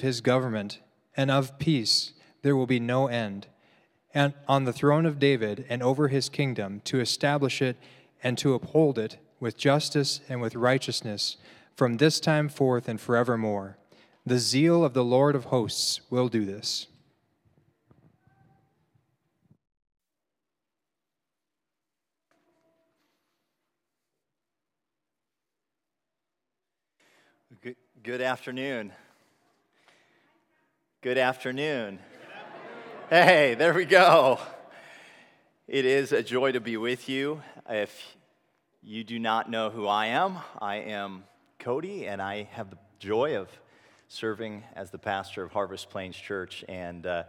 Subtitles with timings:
[0.00, 0.80] his government,
[1.16, 2.12] and of peace
[2.42, 3.46] there will be no end.
[4.14, 7.76] And on the throne of David and over his kingdom, to establish it
[8.22, 11.36] and to uphold it with justice and with righteousness
[11.76, 13.76] from this time forth and forevermore.
[14.26, 16.86] The zeal of the Lord of hosts will do this.
[27.62, 28.92] Good, good afternoon.
[31.00, 32.00] Good afternoon.
[33.08, 34.40] Hey, there we go.
[35.68, 37.40] It is a joy to be with you.
[37.70, 38.16] If
[38.82, 41.22] you do not know who I am, I am
[41.60, 43.48] Cody, and I have the joy of
[44.08, 46.64] serving as the pastor of Harvest Plains Church.
[46.68, 47.22] And uh,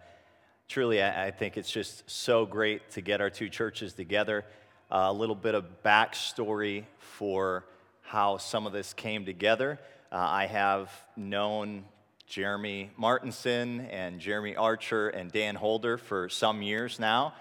[0.68, 4.46] truly, I, I, think it's just so great to get our two churches together.
[4.90, 7.66] Uh, a little bit of backstory for
[8.02, 9.80] how some of this came together.
[10.12, 11.84] Uh, I have known
[12.30, 17.34] Jeremy Martinson and Jeremy Archer and Dan Holder for some years now.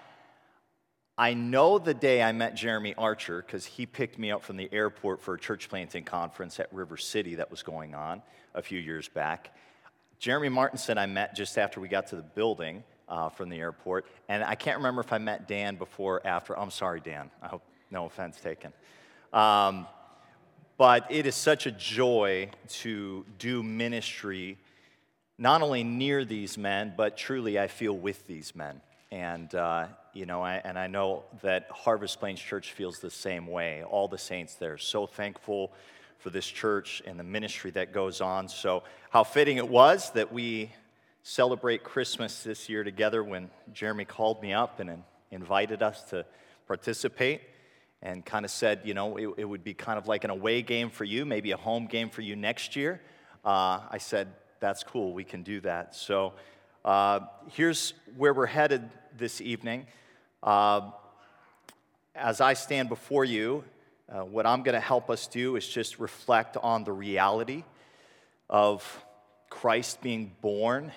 [1.15, 4.67] I know the day I met Jeremy Archer because he picked me up from the
[4.73, 8.23] airport for a church planting conference at River City that was going on
[8.55, 9.55] a few years back.
[10.17, 14.07] Jeremy Martinson, I met just after we got to the building uh, from the airport.
[14.27, 16.57] And I can't remember if I met Dan before or after.
[16.57, 17.29] I'm sorry, Dan.
[17.43, 18.73] I hope no offense taken.
[19.33, 19.85] Um,
[20.77, 24.57] but it is such a joy to do ministry
[25.39, 28.81] not only near these men, but truly I feel with these men.
[29.09, 33.47] And, uh, you know, I, and I know that Harvest Plains Church feels the same
[33.47, 33.81] way.
[33.83, 34.77] All the saints there.
[34.77, 35.71] So thankful
[36.19, 38.49] for this church and the ministry that goes on.
[38.49, 40.71] So, how fitting it was that we
[41.23, 46.25] celebrate Christmas this year together when Jeremy called me up and invited us to
[46.67, 47.41] participate
[48.01, 50.61] and kind of said, you know, it, it would be kind of like an away
[50.61, 53.01] game for you, maybe a home game for you next year.
[53.43, 54.27] Uh, I said,
[54.59, 55.95] that's cool, we can do that.
[55.95, 56.33] So
[56.85, 57.21] uh,
[57.51, 59.87] here's where we're headed this evening.
[60.41, 60.91] Uh,
[62.15, 63.63] as I stand before you,
[64.09, 67.63] uh, what I'm going to help us do is just reflect on the reality
[68.49, 69.05] of
[69.49, 70.91] Christ being born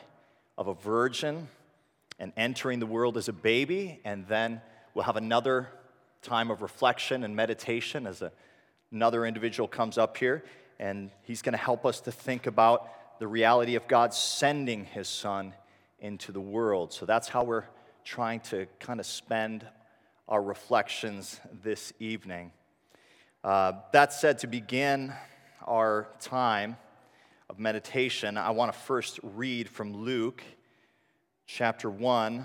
[0.57, 1.49] of a virgin
[2.19, 4.61] and entering the world as a baby, and then
[4.95, 5.69] we'll have another
[6.23, 8.31] time of reflection and meditation as a,
[8.93, 10.45] another individual comes up here,
[10.79, 12.89] and he's going to help us to think about
[13.23, 15.55] the reality of God sending his son
[16.01, 16.93] into the world.
[16.93, 17.67] So that's how we're
[18.05, 19.65] trying to kind of spend
[20.27, 22.51] our reflections this evening.
[23.45, 25.13] Uh, that said, to begin
[25.65, 26.77] our time
[27.49, 30.43] of meditation, I want to first read from Luke
[31.47, 32.45] chapter 1,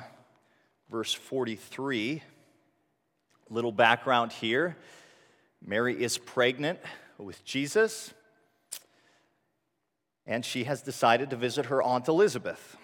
[0.92, 2.22] verse 43.
[3.50, 4.78] Little background here
[5.66, 6.78] Mary is pregnant
[7.18, 8.14] with Jesus
[10.28, 12.76] and she has decided to visit her Aunt Elizabeth.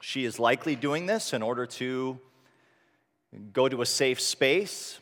[0.00, 2.18] She is likely doing this in order to
[3.52, 4.98] go to a safe space.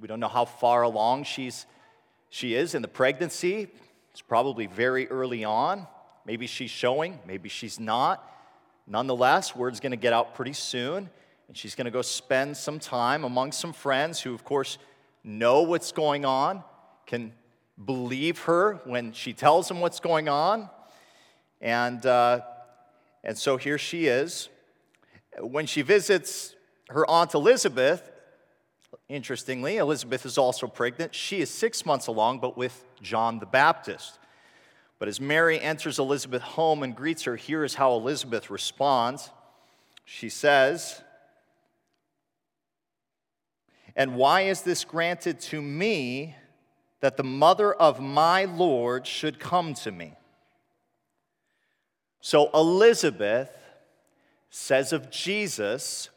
[0.00, 1.66] We don't know how far along she's,
[2.30, 3.68] she is in the pregnancy.
[4.10, 5.86] It's probably very early on.
[6.24, 8.30] Maybe she's showing, maybe she's not.
[8.86, 11.10] Nonetheless, word's going to get out pretty soon,
[11.48, 14.78] and she's going to go spend some time among some friends who, of course,
[15.22, 16.62] know what's going on,
[17.06, 17.32] can
[17.82, 20.68] believe her when she tells them what's going on.
[21.60, 22.40] And, uh,
[23.22, 24.48] and so here she is.
[25.40, 26.54] When she visits
[26.90, 28.12] her Aunt Elizabeth,
[29.08, 31.14] interestingly, Elizabeth is also pregnant.
[31.14, 34.18] She is six months along, but with John the Baptist.
[34.98, 39.30] But as Mary enters Elizabeth home and greets her, here is how Elizabeth responds.
[40.04, 41.02] She says,
[43.96, 46.36] And why is this granted to me?
[47.04, 50.14] That the mother of my Lord should come to me.
[52.22, 53.50] So Elizabeth
[54.48, 56.08] says of Jesus,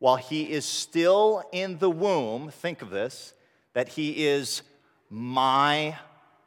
[0.00, 3.34] while he is still in the womb, think of this,
[3.72, 4.62] that he is
[5.08, 5.96] my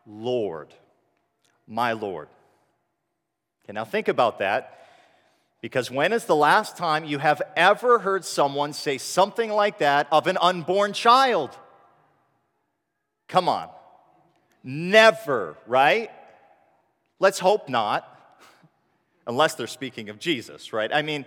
[0.06, 0.74] Lord.
[1.66, 2.28] My Lord.
[3.64, 4.88] Okay, now think about that.
[5.62, 10.10] Because when is the last time you have ever heard someone say something like that
[10.12, 11.58] of an unborn child?
[13.30, 13.70] Come on.
[14.64, 16.12] Never, right?
[17.20, 18.06] Let's hope not,
[19.26, 20.92] unless they're speaking of Jesus, right?
[20.94, 21.26] I mean,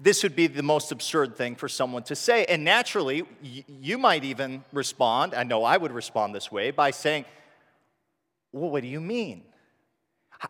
[0.00, 2.44] this would be the most absurd thing for someone to say.
[2.44, 7.24] And naturally, you might even respond, I know I would respond this way, by saying,
[8.52, 9.42] Well, what do you mean?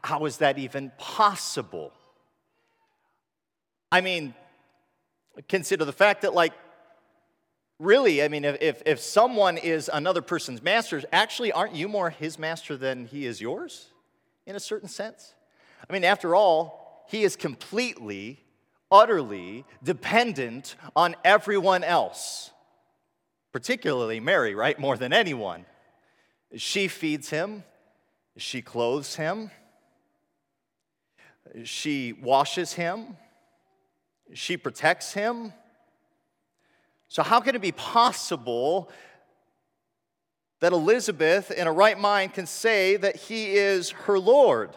[0.03, 1.93] How is that even possible?
[3.93, 4.35] I mean,
[5.49, 6.53] consider the fact that, like,
[7.79, 12.39] really, I mean, if, if someone is another person's master, actually, aren't you more his
[12.39, 13.89] master than he is yours,
[14.47, 15.35] in a certain sense?
[15.89, 18.41] I mean, after all, he is completely,
[18.91, 22.51] utterly dependent on everyone else,
[23.53, 24.79] particularly Mary, right?
[24.79, 25.67] More than anyone.
[26.57, 27.65] She feeds him,
[28.37, 29.51] she clothes him,
[31.65, 33.17] she washes him,
[34.33, 35.53] she protects him.
[37.15, 38.91] So, how can it be possible
[40.59, 44.71] that Elizabeth, in a right mind, can say that he is her Lord?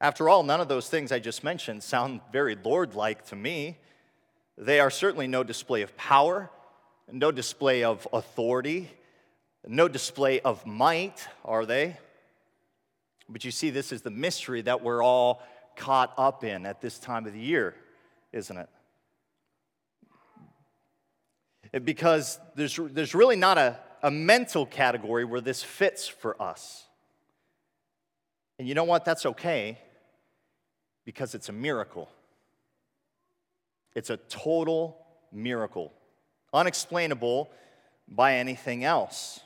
[0.00, 3.76] After all, none of those things I just mentioned sound very Lord like to me.
[4.56, 6.48] They are certainly no display of power,
[7.12, 8.90] no display of authority,
[9.68, 11.98] no display of might, are they?
[13.28, 15.42] But you see, this is the mystery that we're all
[15.76, 17.74] caught up in at this time of the year,
[18.32, 18.70] isn't it?
[21.82, 26.84] Because there's, there's really not a, a mental category where this fits for us.
[28.58, 29.04] And you know what?
[29.04, 29.78] That's okay
[31.04, 32.08] because it's a miracle.
[33.94, 34.98] It's a total
[35.32, 35.92] miracle,
[36.52, 37.50] unexplainable
[38.08, 39.40] by anything else.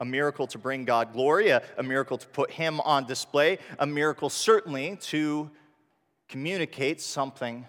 [0.00, 3.86] A miracle to bring God glory, a, a, miracle to put Him on display, a
[3.86, 5.50] miracle certainly to
[6.28, 7.66] communicate something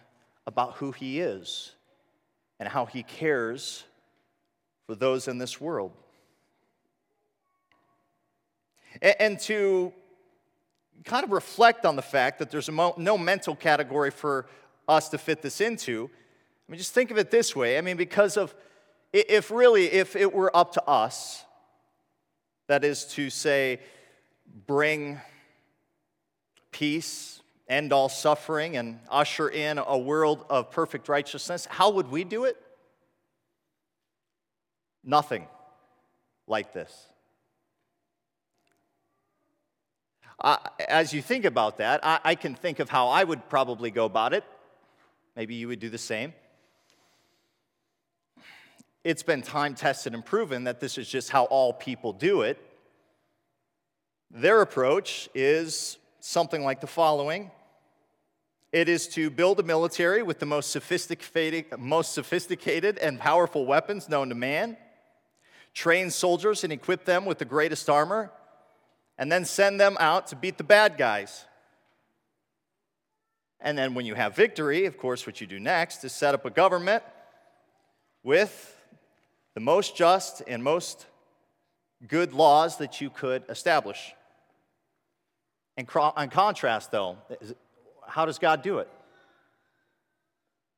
[0.47, 1.73] about who He is
[2.61, 3.83] and how He cares
[4.85, 5.91] for those in this world.
[9.01, 9.91] And, to
[11.03, 14.45] kind of reflect on the fact that there's no mental category for
[14.87, 16.07] us to fit this into.
[16.67, 17.79] I mean, just think of it this way.
[17.79, 18.53] I mean, because of,
[19.11, 21.43] if really, if it were up to us,
[22.67, 23.79] that is to say,
[24.67, 25.19] bring
[26.71, 27.40] peace,
[27.71, 32.43] end all suffering, and usher in a world of perfect righteousness, how would we do
[32.43, 32.57] it?
[35.03, 35.47] Nothing
[36.47, 37.07] like this.
[40.89, 44.05] as you think about that, I, I can think of how I would probably go
[44.05, 44.43] about it.
[45.35, 46.33] Maybe you would do the same.
[49.03, 52.57] It's been time tested and proven that this is just how all people do it.
[54.31, 57.51] Their approach is something like the following
[58.71, 64.07] it is to build a military with the most sophisticated, most sophisticated and powerful weapons
[64.07, 64.77] known to man,
[65.73, 68.31] train soldiers and equip them with the greatest armor,
[69.17, 71.45] and then send them out to beat the bad guys.
[73.59, 76.45] And then, when you have victory, of course, what you do next is set up
[76.45, 77.03] a government
[78.23, 78.75] with
[79.53, 81.05] the most just and most
[82.07, 84.13] good laws that you could establish.
[85.77, 87.17] In, contrast, though,
[88.11, 88.89] how does God do it?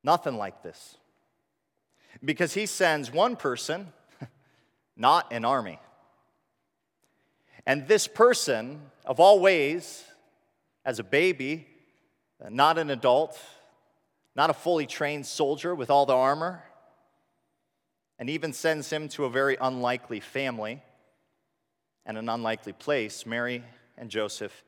[0.04, 0.96] Nothing like this.
[2.24, 3.92] Because he sends one person,
[4.96, 5.80] not an army.
[7.66, 10.04] And this person, of all ways,
[10.84, 11.66] as a baby,
[12.48, 13.40] not an adult,
[14.36, 16.62] not a fully trained soldier with all the armor,
[18.18, 20.82] and even sends him to a very unlikely family
[22.06, 23.64] and an unlikely place, Mary
[23.98, 24.62] and Joseph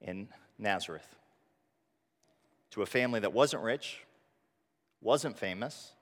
[0.00, 0.28] in
[0.58, 1.06] Nazareth.
[2.74, 4.00] To a family that wasn't rich,
[5.00, 5.92] wasn't famous,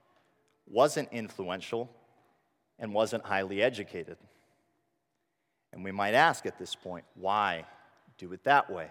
[0.67, 1.95] wasn't influential,
[2.79, 4.17] and wasn't highly educated.
[5.75, 7.67] And we might ask at this point, why
[8.17, 8.87] do it that way?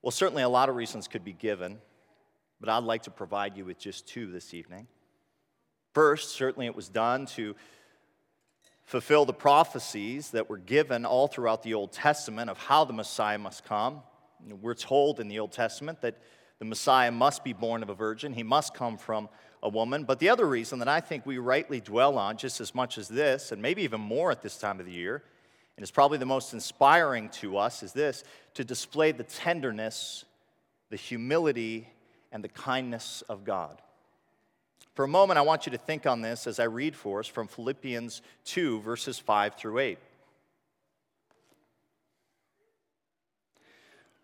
[0.00, 1.82] Well, certainly a lot of reasons could be given,
[2.58, 4.86] but I'd like to provide you with just two this evening.
[5.92, 7.54] First, certainly it was done to
[8.82, 13.36] fulfill the prophecies that were given all throughout the Old Testament of how the Messiah
[13.36, 14.00] must come.
[14.60, 16.18] We're told in the Old Testament that
[16.58, 19.28] the Messiah must be born of a virgin, he must come from
[19.62, 20.04] a woman.
[20.04, 23.08] But the other reason that I think we rightly dwell on just as much as
[23.08, 25.22] this, and maybe even more at this time of the year,
[25.76, 30.24] and it's probably the most inspiring to us, is this to display the tenderness,
[30.90, 31.88] the humility,
[32.30, 33.80] and the kindness of God.
[34.94, 37.26] For a moment, I want you to think on this as I read for us
[37.26, 39.98] from Philippians 2, verses 5 through 8.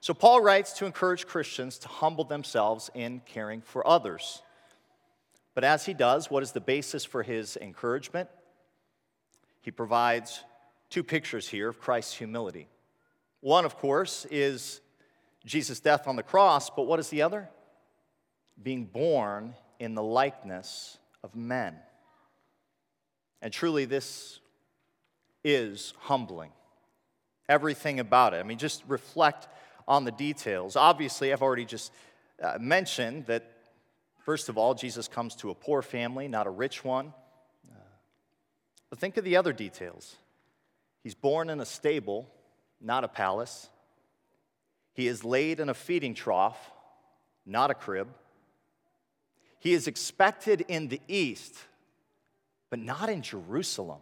[0.00, 4.42] So, Paul writes to encourage Christians to humble themselves in caring for others.
[5.54, 8.28] But as he does, what is the basis for his encouragement?
[9.60, 10.44] He provides
[10.88, 12.68] two pictures here of Christ's humility.
[13.40, 14.80] One, of course, is
[15.44, 17.48] Jesus' death on the cross, but what is the other?
[18.62, 21.76] being born in the likeness of men.
[23.40, 24.40] And truly, this
[25.44, 26.50] is humbling.
[27.48, 28.38] Everything about it.
[28.38, 29.48] I mean, just reflect
[29.88, 30.76] on the details.
[30.76, 31.92] Obviously, I've already just
[32.40, 33.50] uh, mentioned that,
[34.18, 37.14] first of all, Jesus comes to a poor family, not a rich one.
[37.68, 37.74] Uh,
[38.90, 40.14] but think of the other details.
[41.02, 42.28] He's born in a stable,
[42.80, 43.70] not a palace.
[44.92, 46.58] He is laid in a feeding trough,
[47.46, 48.08] not a crib.
[49.58, 51.56] He is expected in the east,
[52.68, 54.00] but not in Jerusalem,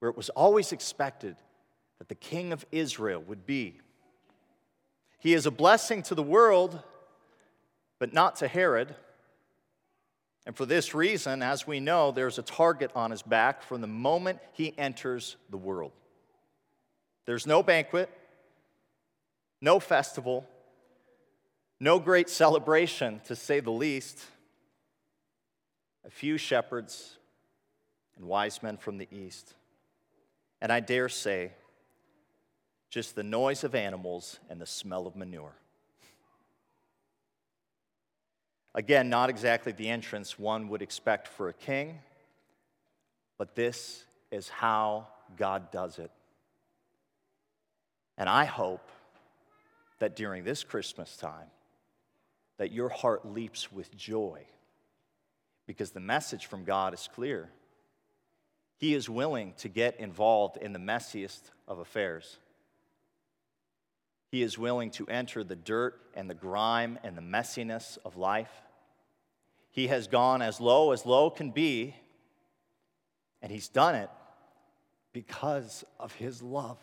[0.00, 1.36] where it was always expected
[1.98, 3.80] that the king of Israel would be.
[5.18, 6.80] He is a blessing to the world,
[7.98, 8.94] but not to Herod.
[10.46, 13.86] And for this reason, as we know, there's a target on his back from the
[13.86, 15.92] moment he enters the world.
[17.26, 18.08] There's no banquet,
[19.60, 20.46] no festival,
[21.80, 24.24] no great celebration, to say the least.
[26.06, 27.18] A few shepherds
[28.16, 29.52] and wise men from the east.
[30.62, 31.52] And I dare say,
[32.90, 35.54] just the noise of animals and the smell of manure.
[38.74, 41.98] Again, not exactly the entrance one would expect for a king,
[43.36, 46.10] but this is how God does it.
[48.16, 48.90] And I hope
[49.98, 51.48] that during this Christmas time,
[52.58, 54.44] that your heart leaps with joy
[55.66, 57.50] because the message from God is clear.
[58.78, 62.38] He is willing to get involved in the messiest of affairs.
[64.30, 68.50] He is willing to enter the dirt and the grime and the messiness of life.
[69.70, 71.94] He has gone as low as low can be,
[73.40, 74.10] and he's done it
[75.12, 76.78] because of his love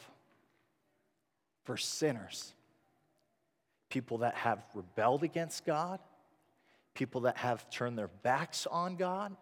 [1.64, 2.54] for sinners.
[3.90, 6.00] People that have rebelled against God,
[6.94, 9.36] people that have turned their backs on God,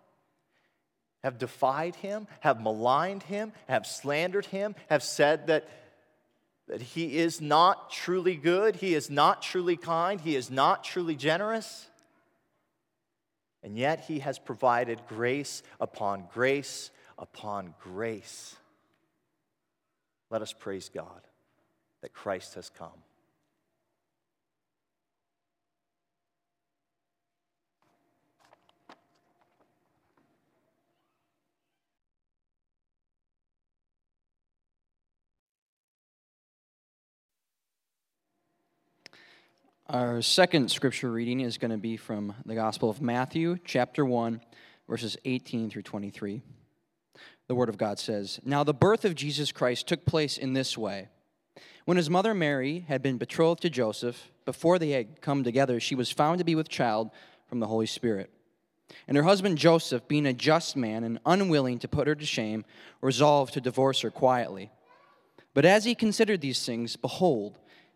[1.23, 5.69] have defied him, have maligned him, have slandered him, have said that
[6.67, 11.15] that he is not truly good, he is not truly kind, he is not truly
[11.15, 11.87] generous.
[13.61, 18.55] And yet he has provided grace upon grace upon grace.
[20.29, 21.21] Let us praise God
[22.01, 23.03] that Christ has come.
[39.93, 44.41] Our second scripture reading is going to be from the Gospel of Matthew, chapter 1,
[44.89, 46.41] verses 18 through 23.
[47.45, 50.75] The Word of God says Now the birth of Jesus Christ took place in this
[50.75, 51.09] way.
[51.85, 55.93] When his mother Mary had been betrothed to Joseph, before they had come together, she
[55.93, 57.11] was found to be with child
[57.45, 58.31] from the Holy Spirit.
[59.07, 62.65] And her husband Joseph, being a just man and unwilling to put her to shame,
[62.99, 64.71] resolved to divorce her quietly.
[65.53, 67.59] But as he considered these things, behold,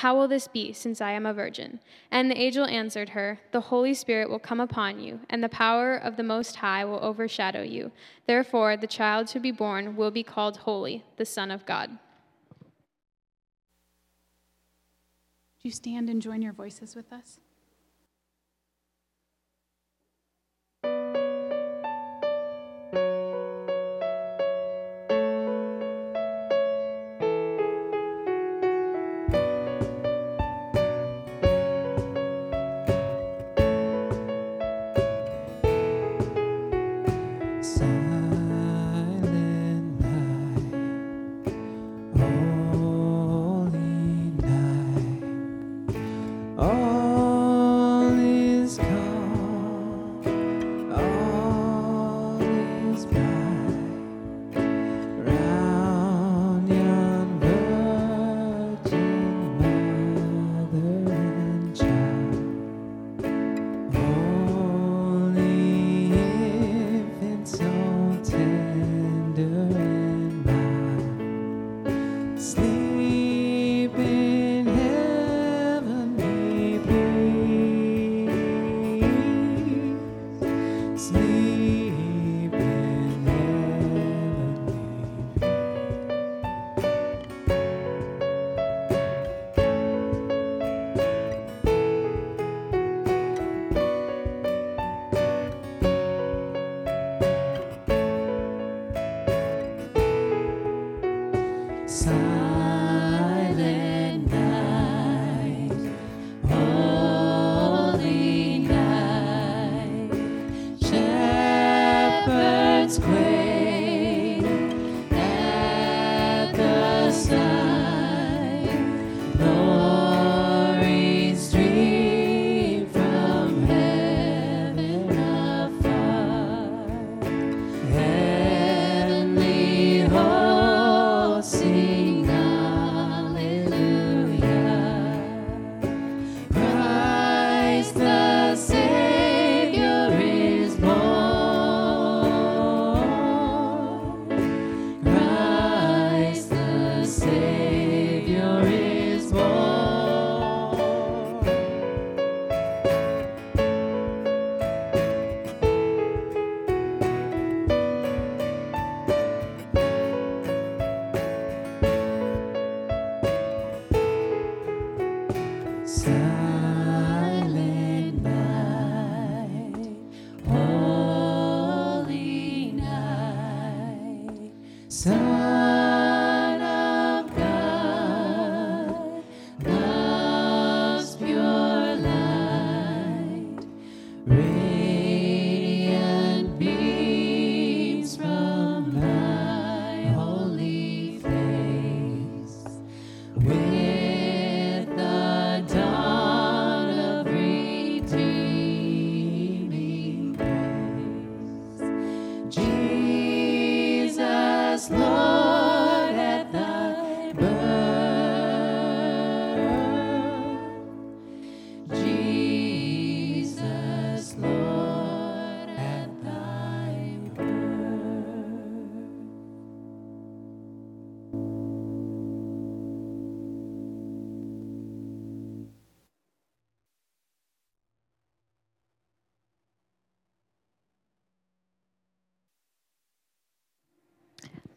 [0.00, 1.80] How will this be, since I am a virgin?
[2.10, 5.96] And the angel answered her, The Holy Spirit will come upon you, and the power
[5.96, 7.92] of the Most High will overshadow you.
[8.26, 11.98] Therefore, the child to be born will be called Holy, the Son of God.
[15.62, 17.40] Do you stand and join your voices with us?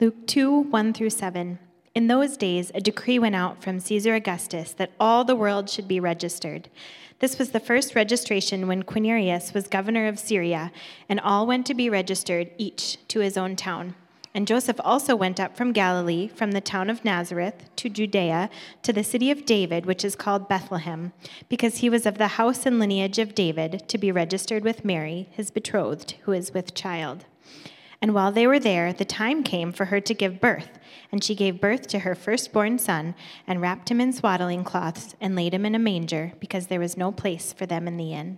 [0.01, 1.59] Luke 2 1 through 7.
[1.93, 5.89] In those days, a decree went out from Caesar Augustus that all the world should
[5.89, 6.69] be registered.
[7.19, 10.71] This was the first registration when Quirinius was governor of Syria,
[11.09, 13.93] and all went to be registered, each to his own town.
[14.33, 18.49] And Joseph also went up from Galilee, from the town of Nazareth, to Judea,
[18.83, 21.11] to the city of David, which is called Bethlehem,
[21.49, 25.27] because he was of the house and lineage of David, to be registered with Mary,
[25.31, 27.25] his betrothed, who is with child.
[28.01, 30.79] And while they were there, the time came for her to give birth.
[31.11, 35.35] And she gave birth to her firstborn son, and wrapped him in swaddling cloths, and
[35.35, 38.37] laid him in a manger, because there was no place for them in the inn.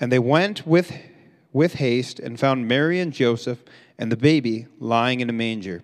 [0.00, 0.92] And they went with,
[1.52, 3.62] with haste and found Mary and Joseph
[3.98, 5.82] and the baby lying in a manger.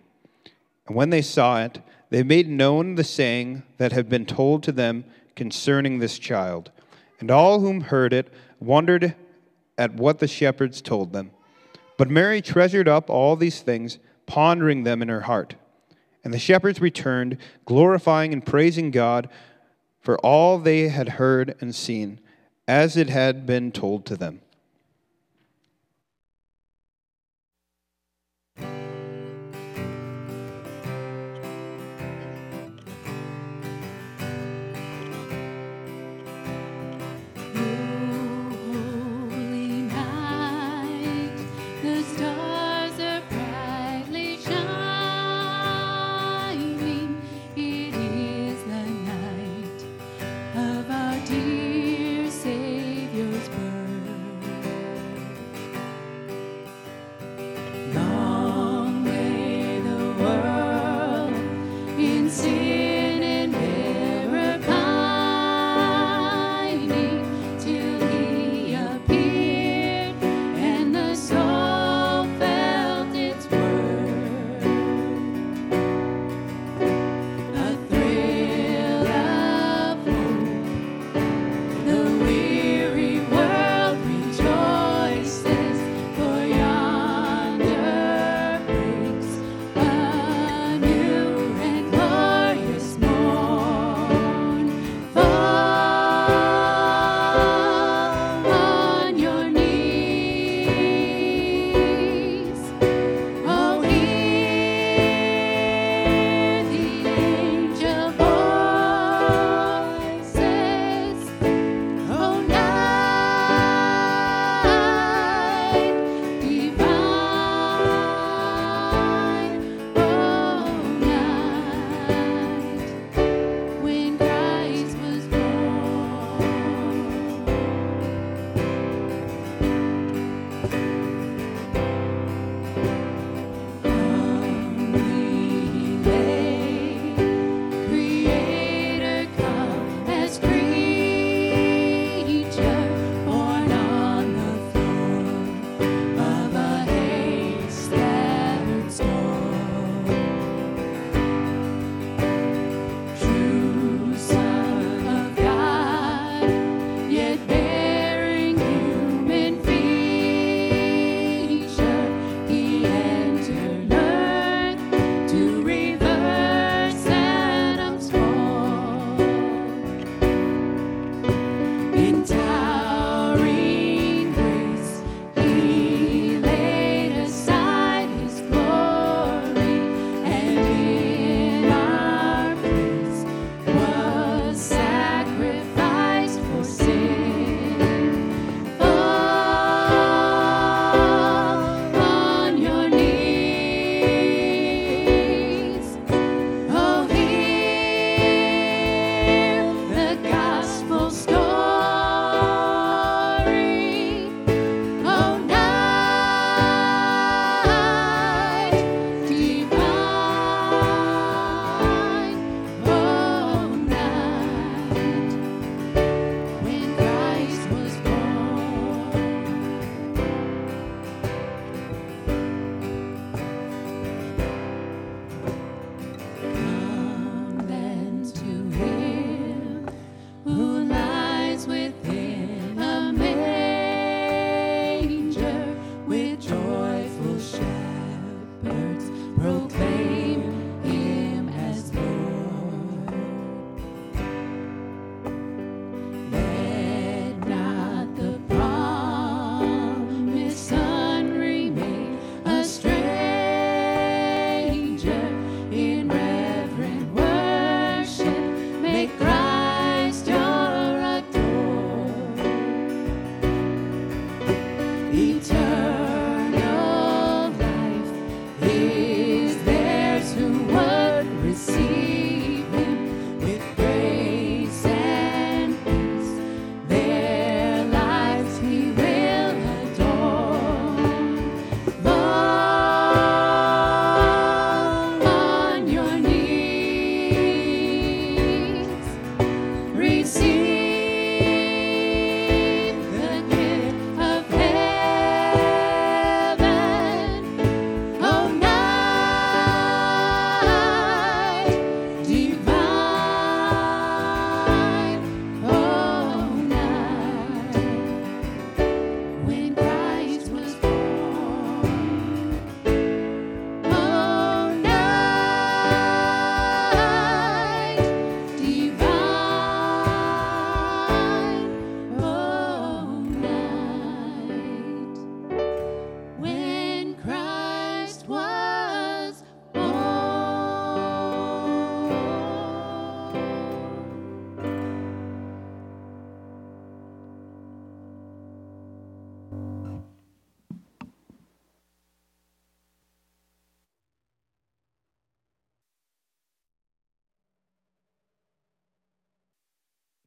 [0.87, 4.73] And when they saw it, they made known the saying that had been told to
[4.73, 6.71] them concerning this child.
[7.21, 9.15] And all whom heard it wondered
[9.77, 11.31] at what the shepherds told them.
[11.99, 15.57] But Mary treasured up all these things, pondering them in her heart.
[16.25, 19.29] And the shepherds returned, glorifying and praising God
[20.01, 22.21] for all they had heard and seen,
[22.69, 24.41] as it had been told to them.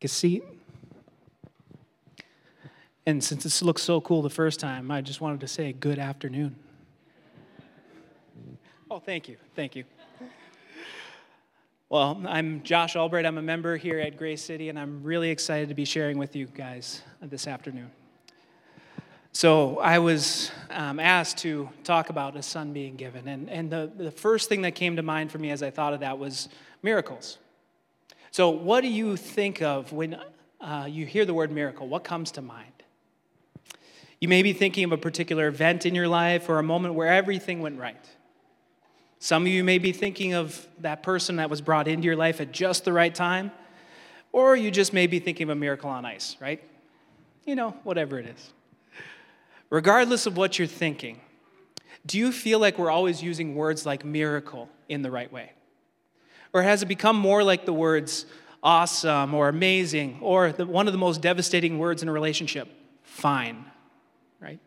[0.03, 0.43] A seat.
[3.05, 5.99] And since this looked so cool the first time, I just wanted to say good
[5.99, 6.55] afternoon.
[8.89, 9.37] Oh, thank you.
[9.55, 9.83] Thank you.
[11.89, 13.25] Well, I'm Josh Albright.
[13.25, 16.35] I'm a member here at Grace City, and I'm really excited to be sharing with
[16.35, 17.89] you guys this afternoon.
[19.31, 23.91] So, I was um, asked to talk about a son being given, and, and the,
[23.95, 26.49] the first thing that came to mind for me as I thought of that was
[26.83, 27.37] miracles.
[28.31, 30.19] So, what do you think of when
[30.61, 31.87] uh, you hear the word miracle?
[31.87, 32.71] What comes to mind?
[34.19, 37.07] You may be thinking of a particular event in your life or a moment where
[37.07, 38.05] everything went right.
[39.19, 42.39] Some of you may be thinking of that person that was brought into your life
[42.39, 43.51] at just the right time,
[44.31, 46.61] or you just may be thinking of a miracle on ice, right?
[47.45, 48.53] You know, whatever it is.
[49.69, 51.19] Regardless of what you're thinking,
[52.05, 55.51] do you feel like we're always using words like miracle in the right way?
[56.53, 58.25] Or has it become more like the words
[58.61, 62.67] awesome or amazing or the, one of the most devastating words in a relationship,
[63.03, 63.65] fine,
[64.39, 64.59] right?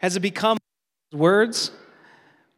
[0.00, 0.58] Has it become
[1.12, 1.70] words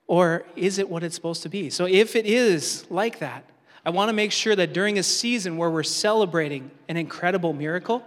[0.06, 1.70] or is it what it's supposed to be?
[1.70, 3.44] So, if it is like that,
[3.84, 8.04] I want to make sure that during a season where we're celebrating an incredible miracle,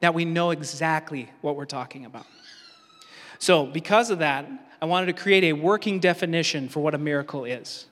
[0.00, 2.26] that we know exactly what we're talking about.
[3.38, 4.48] So, because of that,
[4.80, 7.86] I wanted to create a working definition for what a miracle is.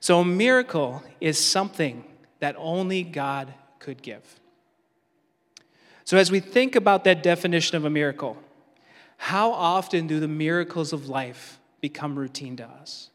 [0.00, 2.04] So, a miracle is something
[2.40, 4.40] that only God could give.
[6.04, 8.36] So, as we think about that definition of a miracle,
[9.18, 13.10] how often do the miracles of life become routine to us.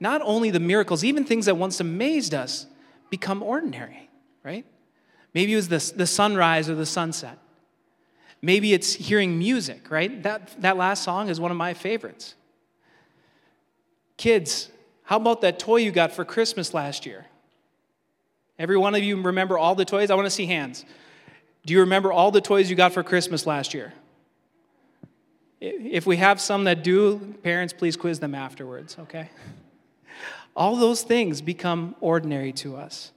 [0.00, 2.66] Not only the miracles, even things that once amazed us
[3.10, 4.08] become ordinary,
[4.44, 4.64] right?
[5.34, 7.38] Maybe it was the, the sunrise or the sunset.
[8.40, 10.22] Maybe it's hearing music, right?
[10.22, 12.34] That, that last song is one of my favorites.
[14.16, 14.70] Kids,
[15.08, 17.24] how about that toy you got for Christmas last year?
[18.58, 20.10] Every one of you remember all the toys?
[20.10, 20.84] I want to see hands.
[21.64, 23.94] Do you remember all the toys you got for Christmas last year?
[25.62, 29.30] If we have some that do, parents, please quiz them afterwards, okay?
[30.54, 33.12] All those things become ordinary to us.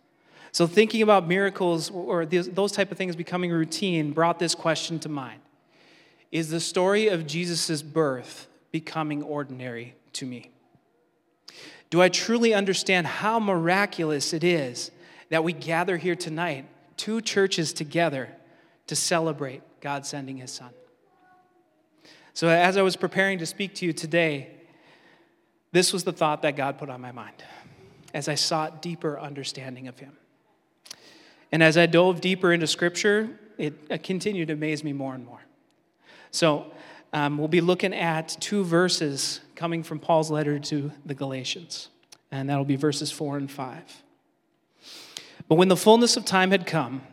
[0.54, 5.10] So, thinking about miracles or those type of things becoming routine brought this question to
[5.10, 5.42] mind
[6.32, 10.51] Is the story of Jesus' birth becoming ordinary to me?
[11.92, 14.92] Do I truly understand how miraculous it is
[15.30, 16.66] that we gather here tonight,
[16.98, 18.30] two churches together,
[18.88, 20.72] to celebrate God sending his son?
[22.34, 24.52] So, as I was preparing to speak to you today,
[25.74, 27.44] this was the thought that God put on my mind
[28.14, 30.14] as I sought deeper understanding of Him.
[31.52, 35.42] And as I dove deeper into Scripture, it continued to amaze me more and more.
[36.32, 36.72] So,
[37.12, 41.90] um, we'll be looking at two verses coming from Paul's letter to the Galatians,
[42.32, 44.04] and that'll be verses 4 and 5.
[45.48, 47.04] But when the fullness of time had come,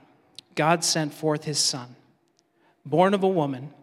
[0.54, 1.94] God sent forth His Son,
[2.86, 3.74] born of a woman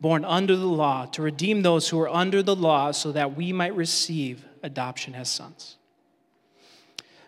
[0.00, 3.52] born under the law, to redeem those who are under the law, so that we
[3.52, 5.76] might receive adoption as sons.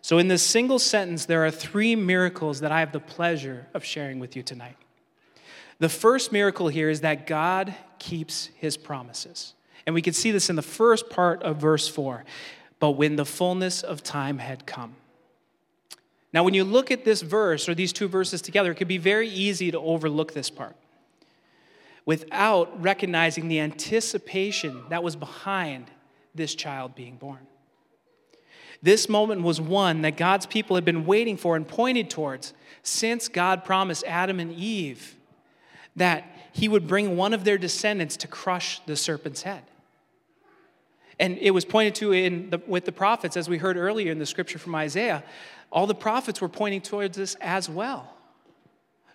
[0.03, 3.85] So, in this single sentence, there are three miracles that I have the pleasure of
[3.85, 4.77] sharing with you tonight.
[5.79, 9.55] The first miracle here is that God keeps his promises.
[9.91, 12.25] And we can see this in the first part of verse 4.
[12.79, 14.95] But when the fullness of time had come.
[16.33, 18.99] Now, when you look at this verse or these two verses together, it could be
[18.99, 20.77] very easy to overlook this part
[22.07, 25.91] without recognizing the anticipation that was behind
[26.37, 27.45] this child being born.
[28.81, 33.27] This moment was one that God's people had been waiting for and pointed towards since
[33.27, 35.17] God promised Adam and Eve
[35.97, 39.65] that he would bring one of their descendants to crush the serpent's head.
[41.21, 44.19] And it was pointed to in the, with the prophets, as we heard earlier in
[44.19, 45.23] the scripture from Isaiah.
[45.71, 48.15] All the prophets were pointing towards this as well.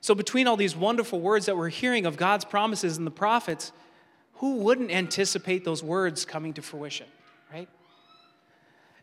[0.01, 3.71] So, between all these wonderful words that we're hearing of God's promises and the prophets,
[4.35, 7.07] who wouldn't anticipate those words coming to fruition,
[7.51, 7.67] right?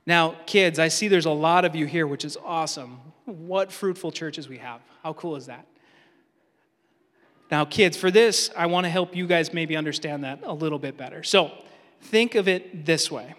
[0.06, 3.00] Now, kids, I see there's a lot of you here, which is awesome.
[3.24, 4.80] What fruitful churches we have.
[5.02, 5.66] How cool is that?
[7.50, 10.78] Now, kids, for this, I want to help you guys maybe understand that a little
[10.78, 11.24] bit better.
[11.24, 11.50] So,
[12.02, 13.34] think of it this way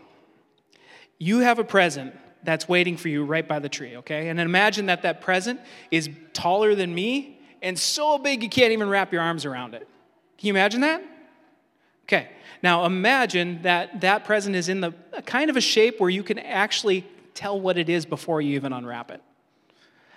[1.19, 4.28] you have a present that's waiting for you right by the tree, okay?
[4.28, 8.89] And imagine that that present is taller than me and so big you can't even
[8.89, 9.88] wrap your arms around it.
[10.38, 11.02] Can you imagine that?
[12.04, 12.28] Okay,
[12.62, 14.91] now imagine that that present is in the
[15.26, 18.73] kind of a shape where you can actually tell what it is before you even
[18.73, 19.21] unwrap it.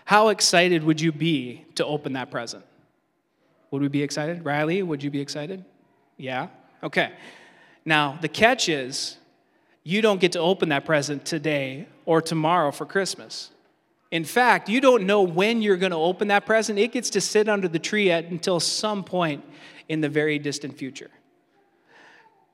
[0.04, 2.64] How excited would you be to open that present?
[3.70, 4.44] Would we be excited?
[4.44, 5.64] Riley, would you be excited?
[6.16, 6.48] Yeah?
[6.82, 7.12] Okay.
[7.86, 9.16] Now, the catch is
[9.84, 13.52] you don't get to open that present today or tomorrow for Christmas.
[14.10, 16.78] In fact, you don't know when you're going to open that present.
[16.78, 19.44] It gets to sit under the tree at, until some point
[19.88, 21.10] in the very distant future.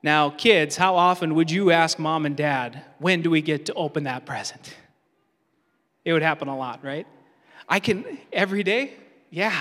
[0.03, 3.73] Now, kids, how often would you ask mom and dad, when do we get to
[3.73, 4.75] open that present?
[6.05, 7.07] It would happen a lot, right?
[7.67, 8.93] I can, every day?
[9.31, 9.59] Yeah,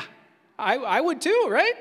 [0.58, 1.74] I, I would too, right?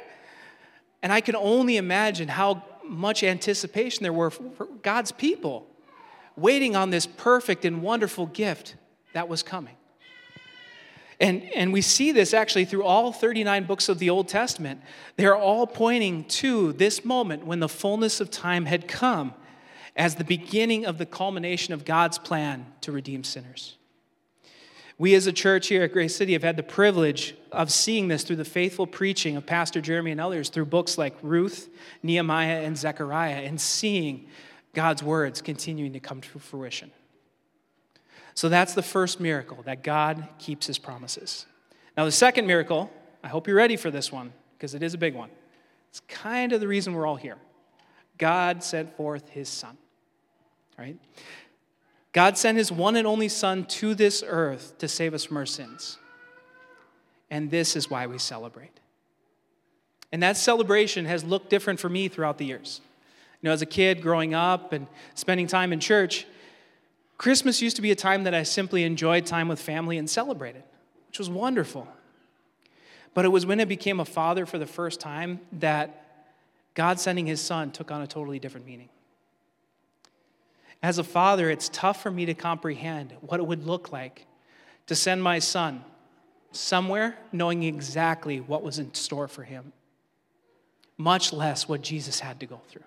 [1.02, 5.68] And I can only imagine how much anticipation there were for God's people
[6.36, 8.76] waiting on this perfect and wonderful gift
[9.14, 9.76] that was coming.
[11.20, 14.82] And, and we see this actually through all 39 books of the Old Testament.
[15.18, 19.36] They're all pointing to this moment when the fullness of time had come
[19.96, 23.78] as the beginning of the culmination of God's plan to redeem sinners.
[25.02, 28.24] We as a church here at Grace City have had the privilege of seeing this
[28.24, 31.70] through the faithful preaching of Pastor Jeremy and others through books like Ruth,
[32.04, 34.28] Nehemiah, and Zechariah, and seeing
[34.76, 36.92] God's words continuing to come to fruition.
[38.36, 41.48] So that's the first miracle that God keeps his promises.
[41.98, 42.92] Now, the second miracle,
[43.24, 45.32] I hope you're ready for this one because it is a big one.
[45.90, 47.38] It's kind of the reason we're all here.
[48.20, 49.80] God sent forth his son.
[50.78, 50.98] Right?
[52.14, 55.46] God sent his one and only Son to this earth to save us from our
[55.46, 55.98] sins.
[57.30, 58.80] And this is why we celebrate.
[60.12, 62.82] And that celebration has looked different for me throughout the years.
[63.42, 66.28] You know, as a kid growing up and spending time in church,
[67.18, 70.64] Christmas used to be a time that I simply enjoyed time with family and celebrated,
[71.08, 71.88] which was wonderful.
[73.14, 76.26] But it was when I became a father for the first time that
[76.74, 78.90] God sending his son took on a totally different meaning.
[80.84, 84.26] As a father, it's tough for me to comprehend what it would look like
[84.88, 85.84] to send my son
[86.52, 89.74] somewhere knowing exactly what was in store for him,
[90.98, 92.84] much less what Jesus had to go through.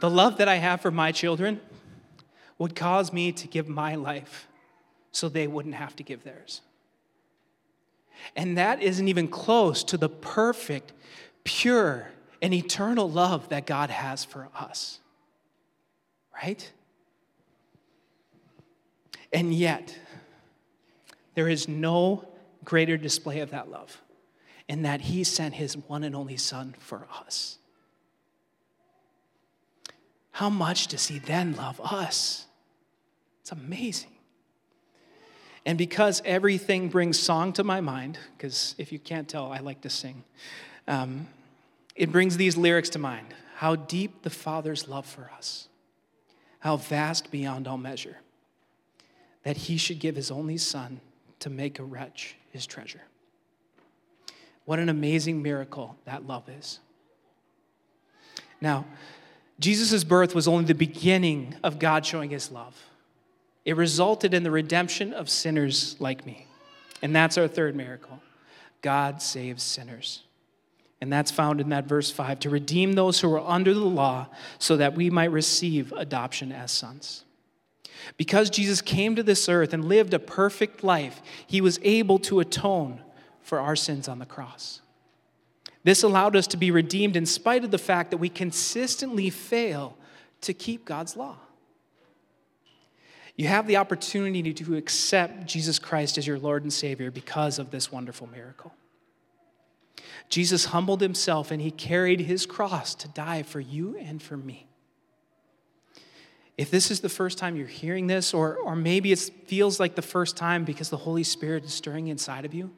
[0.00, 1.60] The love that I have for my children
[2.58, 4.46] would cause me to give my life
[5.12, 6.60] so they wouldn't have to give theirs.
[8.36, 10.92] And that isn't even close to the perfect,
[11.44, 12.08] pure,
[12.40, 15.00] and eternal love that God has for us
[16.34, 16.70] right?
[19.32, 19.98] And yet,
[21.34, 22.28] there is no
[22.64, 24.02] greater display of that love
[24.68, 27.58] in that He sent His one and only Son for us.
[30.32, 32.46] How much does He then love us?
[33.40, 34.10] It's amazing.
[35.64, 39.80] And because everything brings song to my mind, because if you can't tell, I like
[39.82, 40.24] to sing,
[40.88, 41.28] um,
[41.94, 45.68] it brings these lyrics to mind how deep the Father's love for us
[46.62, 48.18] how vast beyond all measure,
[49.42, 51.00] that he should give his only son
[51.40, 53.02] to make a wretch his treasure.
[54.64, 56.78] What an amazing miracle that love is.
[58.60, 58.86] Now,
[59.58, 62.80] Jesus' birth was only the beginning of God showing his love.
[63.64, 66.46] It resulted in the redemption of sinners like me.
[67.02, 68.20] And that's our third miracle
[68.82, 70.22] God saves sinners.
[71.02, 74.28] And that's found in that verse 5 to redeem those who are under the law
[74.60, 77.24] so that we might receive adoption as sons.
[78.16, 82.38] Because Jesus came to this earth and lived a perfect life, he was able to
[82.38, 83.00] atone
[83.40, 84.80] for our sins on the cross.
[85.82, 89.96] This allowed us to be redeemed in spite of the fact that we consistently fail
[90.42, 91.34] to keep God's law.
[93.34, 97.72] You have the opportunity to accept Jesus Christ as your Lord and Savior because of
[97.72, 98.72] this wonderful miracle.
[100.32, 104.66] Jesus humbled himself and he carried his cross to die for you and for me.
[106.56, 109.94] If this is the first time you're hearing this, or, or maybe it feels like
[109.94, 112.70] the first time because the Holy Spirit is stirring inside of you,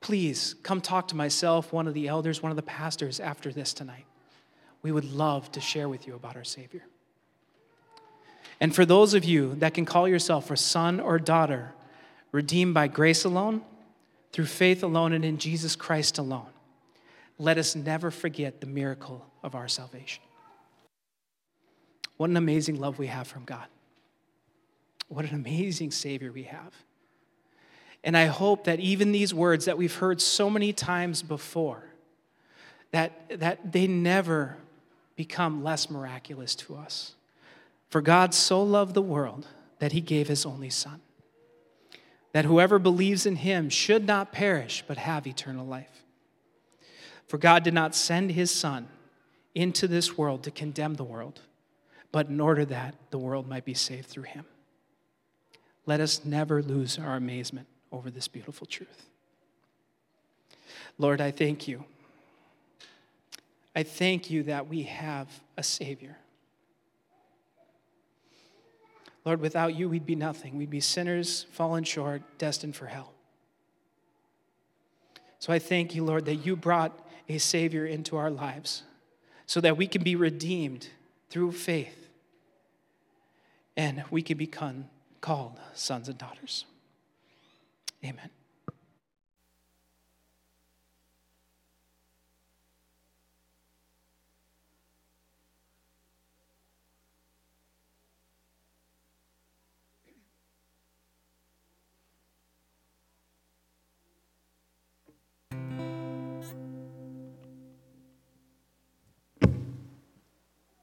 [0.00, 3.74] please come talk to myself, one of the elders, one of the pastors after this
[3.74, 4.06] tonight.
[4.80, 6.86] We would love to share with you about our Savior.
[8.62, 11.74] And for those of you that can call yourself a son or daughter,
[12.32, 13.60] redeemed by grace alone,
[14.36, 16.50] through faith alone and in Jesus Christ alone,
[17.38, 20.22] let us never forget the miracle of our salvation.
[22.18, 23.64] What an amazing love we have from God.
[25.08, 26.74] What an amazing Savior we have.
[28.04, 31.84] And I hope that even these words that we've heard so many times before,
[32.90, 34.58] that, that they never
[35.16, 37.14] become less miraculous to us.
[37.88, 39.46] For God so loved the world
[39.78, 41.00] that he gave his only Son
[42.36, 46.04] that whoever believes in him should not perish, but have eternal life.
[47.28, 48.88] For God did not send his Son
[49.54, 51.40] into this world to condemn the world,
[52.12, 54.44] but in order that the world might be saved through him.
[55.86, 59.06] Let us never lose our amazement over this beautiful truth.
[60.98, 61.86] Lord, I thank you.
[63.74, 66.18] I thank you that we have a Savior.
[69.26, 70.56] Lord, without you, we'd be nothing.
[70.56, 73.12] We'd be sinners, fallen short, destined for hell.
[75.40, 76.96] So I thank you, Lord, that you brought
[77.28, 78.84] a Savior into our lives
[79.44, 80.88] so that we can be redeemed
[81.28, 82.08] through faith
[83.76, 84.86] and we can become
[85.20, 86.64] called sons and daughters.
[88.04, 88.30] Amen.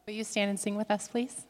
[0.05, 1.45] Will you stand and sing with us, please?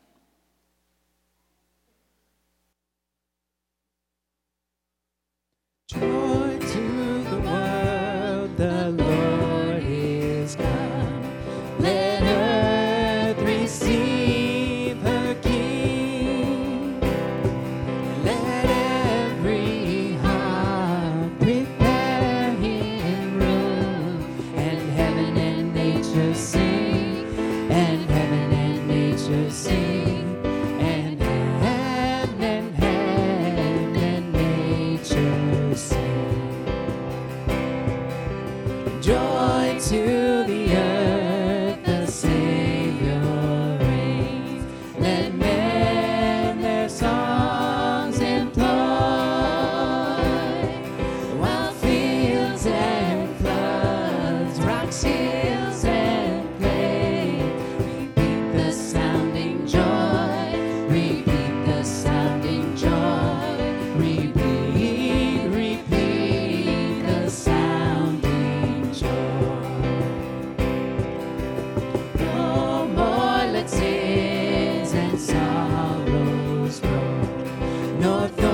[78.04, 78.53] Nor thorns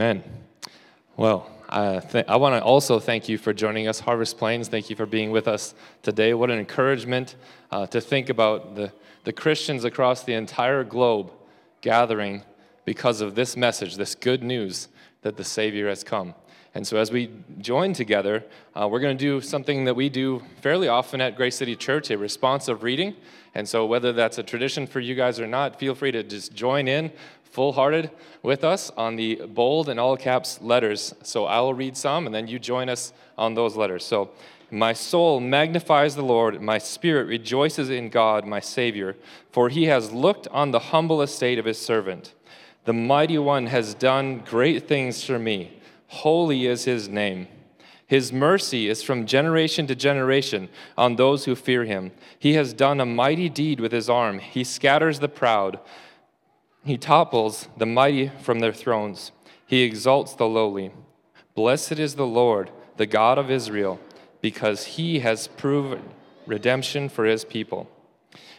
[0.00, 0.24] Amen.
[1.18, 4.66] Well, uh, th- I want to also thank you for joining us, Harvest Plains.
[4.66, 6.32] Thank you for being with us today.
[6.32, 7.36] What an encouragement
[7.70, 8.94] uh, to think about the,
[9.24, 11.32] the Christians across the entire globe
[11.82, 12.44] gathering
[12.86, 14.88] because of this message, this good news
[15.20, 16.34] that the Savior has come.
[16.74, 18.42] And so, as we join together,
[18.74, 22.10] uh, we're going to do something that we do fairly often at Grace City Church
[22.10, 23.16] a responsive reading.
[23.54, 26.54] And so, whether that's a tradition for you guys or not, feel free to just
[26.54, 27.12] join in
[27.50, 28.10] full hearted
[28.42, 31.14] with us on the bold and all caps letters.
[31.22, 34.04] So, I will read some, and then you join us on those letters.
[34.04, 34.30] So,
[34.70, 39.16] my soul magnifies the Lord, my spirit rejoices in God, my Savior,
[39.50, 42.34] for he has looked on the humble estate of his servant.
[42.84, 45.80] The mighty one has done great things for me.
[46.06, 47.48] Holy is his name.
[48.06, 52.10] His mercy is from generation to generation on those who fear him.
[52.38, 54.40] He has done a mighty deed with his arm.
[54.40, 55.78] He scatters the proud.
[56.84, 59.32] He topples the mighty from their thrones.
[59.66, 60.92] He exalts the lowly.
[61.54, 64.00] Blessed is the Lord, the God of Israel,
[64.40, 66.00] because he has proved
[66.46, 67.88] redemption for his people.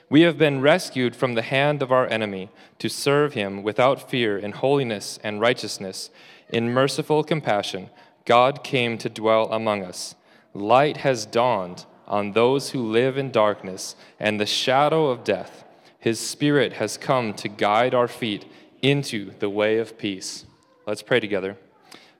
[0.09, 2.49] We have been rescued from the hand of our enemy
[2.79, 6.09] to serve him without fear in holiness and righteousness.
[6.49, 7.89] In merciful compassion,
[8.25, 10.15] God came to dwell among us.
[10.53, 15.63] Light has dawned on those who live in darkness and the shadow of death.
[16.01, 18.45] His Spirit has come to guide our feet
[18.81, 20.45] into the way of peace.
[20.85, 21.57] Let's pray together.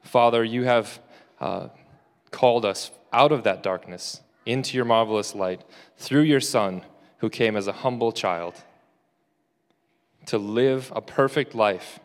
[0.03, 1.01] Father, you have
[1.39, 1.67] uh,
[2.29, 5.63] called us out of that darkness into your marvelous light
[5.97, 6.83] through your Son,
[7.17, 8.53] who came as a humble child.
[10.25, 11.99] to live a perfect life,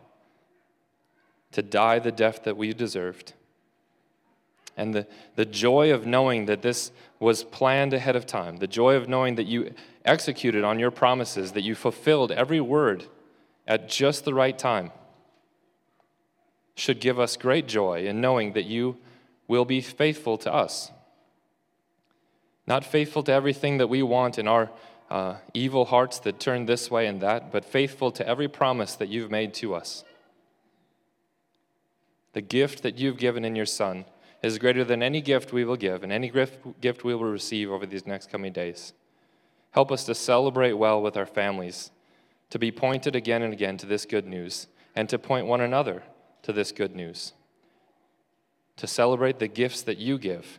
[1.52, 3.34] to die the death that we deserved.
[4.76, 5.06] And the,
[5.36, 9.36] the joy of knowing that this was planned ahead of time, the joy of knowing
[9.36, 9.72] that you
[10.04, 13.04] executed on your promises, that you fulfilled every word
[13.66, 14.92] at just the right time,
[16.74, 18.98] should give us great joy in knowing that you
[19.48, 20.90] will be faithful to us.
[22.66, 24.70] Not faithful to everything that we want in our
[25.10, 29.08] uh, evil hearts that turn this way and that, but faithful to every promise that
[29.08, 30.04] you've made to us.
[32.32, 34.04] The gift that you've given in your Son
[34.42, 36.30] is greater than any gift we will give and any
[36.80, 38.92] gift we will receive over these next coming days.
[39.70, 41.90] Help us to celebrate well with our families,
[42.50, 46.02] to be pointed again and again to this good news, and to point one another
[46.42, 47.32] to this good news.
[48.76, 50.58] To celebrate the gifts that you give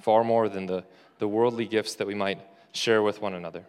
[0.00, 0.84] far more than the,
[1.18, 2.40] the worldly gifts that we might
[2.72, 3.64] share with one another.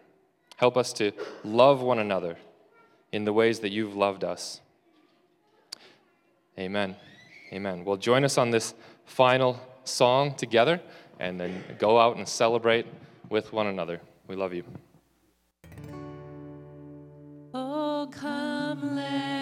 [0.56, 1.12] Help us to
[1.42, 2.36] love one another
[3.12, 4.60] in the ways that you've loved us.
[6.58, 6.96] Amen.
[7.52, 7.84] Amen.
[7.84, 8.74] Well, join us on this
[9.04, 10.80] final song together
[11.20, 12.86] and then go out and celebrate
[13.28, 14.00] with one another.
[14.26, 14.64] We love you.
[17.52, 19.33] Oh, come, let